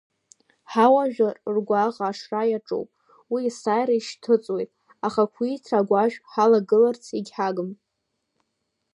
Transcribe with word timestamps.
Ҳауаажәлар 0.71 1.37
ргәаӷ 1.55 1.97
ашра 2.09 2.41
иаҿуп, 2.47 2.89
уи 3.31 3.41
есааира 3.47 3.95
ишьҭыҵуеит, 3.95 4.71
ахақәиҭра 5.05 5.77
агәашә 5.81 6.17
ҳалагыларц 6.31 7.03
егьҳагым. 7.17 7.69